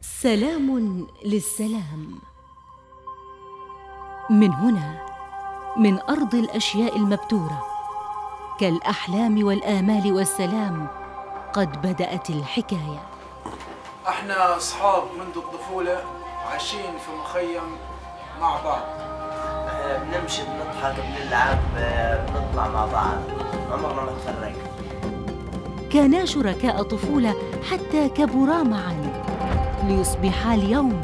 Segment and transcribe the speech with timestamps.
[0.00, 2.18] سلام للسلام.
[4.30, 5.06] من هنا
[5.76, 7.66] من أرض الأشياء المبتورة
[8.60, 10.86] كالأحلام والآمال والسلام
[11.52, 13.02] قد بدأت الحكاية.
[14.08, 16.04] أحنا أصحاب منذ الطفولة
[16.50, 17.62] عايشين في مخيم
[18.40, 18.82] مع بعض.
[19.68, 23.18] إحنا بنمشي بنضحك بنلعب آه، بنطلع مع بعض.
[23.72, 24.52] عمرنا ما تفرقنا.
[25.92, 27.34] كانا شركاء طفولة
[27.70, 29.17] حتى كبرا معا.
[29.88, 31.02] ليصبحا اليوم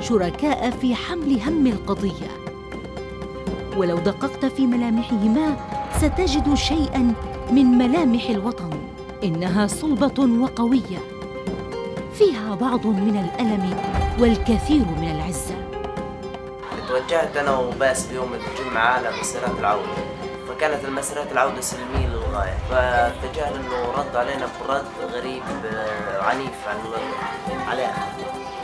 [0.00, 2.30] شركاء في حمل هم القضية.
[3.76, 5.56] ولو دققت في ملامحهما
[5.98, 7.14] ستجد شيئا
[7.50, 8.70] من ملامح الوطن
[9.24, 10.98] إنها صلبة وقوية.
[12.14, 13.76] فيها بعض من الألم
[14.20, 15.54] والكثير من العزه
[16.88, 20.02] توجهت أنا وباسل يوم الجمعة لمسيرات العودة
[20.48, 25.42] فكانت المسيرات العودة سلمية للغاية فاتجهنا إنه رد علينا برد غريب
[25.74, 26.76] آه، عنيف عن
[27.68, 28.08] عليها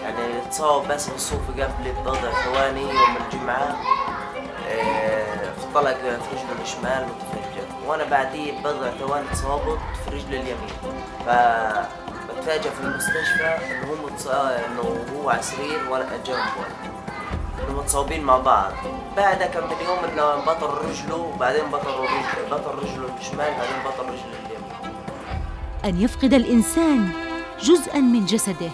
[0.03, 3.77] يعني تصاوب باسل الصوفي قبل بضع ثواني يوم الجمعة
[4.71, 7.87] آه، طلق في رجله الشمال متفجر.
[7.87, 11.03] وأنا بعديه بضع ثواني تصابت في رجلي اليمين.
[11.27, 11.29] ف
[12.29, 14.09] بتفاجئ في المستشفى إنه هو.
[14.67, 16.98] إنه هو على سرير وأنا جنبه.
[17.61, 18.73] انه متصاوبين مع بعض.
[19.17, 24.05] بعدها كم من يوم انه بطل رجله وبعدين بطل رجله بطل رجله الشمال بعدين بطل
[24.05, 24.59] رجله اليمين.
[25.85, 27.11] أن يفقد الإنسان
[27.63, 28.71] جزءا من جسده.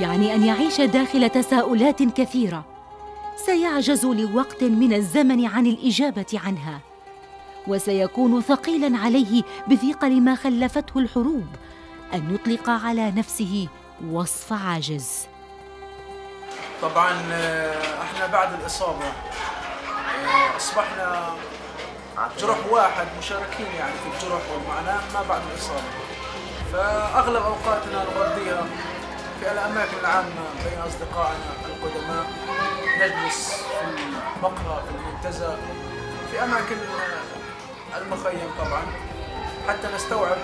[0.00, 2.64] يعني أن يعيش داخل تساؤلات كثيرة.
[3.36, 6.80] سيعجز لوقت من الزمن عن الإجابة عنها.
[7.66, 11.46] وسيكون ثقيلا عليه بثقل ما خلفته الحروب.
[12.14, 13.68] أن يطلق على نفسه
[14.10, 15.26] وصف عاجز.
[16.82, 21.34] طبعا آه، إحنا بعد الإصابة آه، أصبحنا
[22.38, 25.82] جرح واحد مشاركين يعني في الجرح والمعاناة ما بعد الإصابة.
[26.72, 28.66] فأغلب أوقاتنا نقضيها
[29.40, 32.26] في الأماكن العامة بين أصدقائنا القدماء
[33.00, 33.80] نجلس في
[34.36, 35.56] المقهى في المنتزه
[36.30, 36.76] في أماكن
[37.94, 38.82] آه، المخيم طبعا
[39.68, 40.36] حتى نستوعب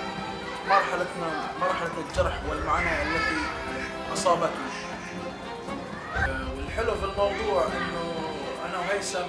[0.69, 3.37] مرحلتنا مرحلة الجرح والمعاناة التي
[4.13, 4.69] أصابتنا.
[6.83, 8.13] والحلو في الموضوع إنه
[8.65, 9.27] أنا وهيثم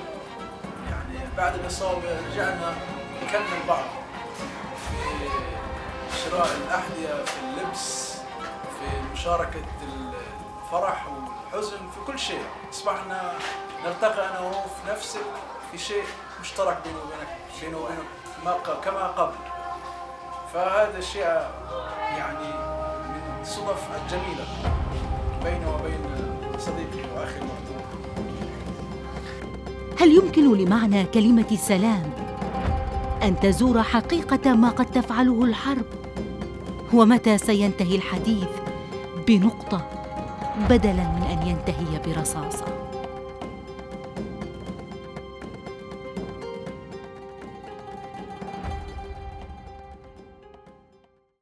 [0.91, 2.75] يعني بعد الاصابه رجعنا
[3.23, 3.85] نكمل بعض
[4.91, 5.29] في
[6.25, 8.15] شراء الأحذية في اللبس
[8.61, 12.45] في مشاركة الفرح والحزن في كل شيء.
[12.71, 13.33] أصبحنا
[13.85, 15.19] نلتقي أنا وهو في نفس
[15.73, 16.05] في شيء
[16.41, 17.29] مشترك بيني وبينك
[17.61, 19.35] بينه وبينه كما قبل.
[20.55, 21.23] فهذا الشيء
[22.17, 22.49] يعني
[23.09, 24.47] من الصدف الجميله
[25.43, 26.34] بيني وبين
[30.01, 32.11] هل يمكن لمعنى كلمة سلام
[33.23, 35.85] أن تزور حقيقة ما قد تفعله الحرب؟
[36.93, 38.49] ومتى سينتهي الحديث
[39.27, 39.91] بنقطة
[40.71, 42.65] بدلا من أن ينتهي برصاصة؟